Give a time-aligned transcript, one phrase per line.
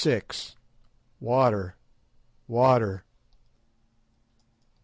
[1.19, 1.75] WATER!
[2.47, 3.03] WATER!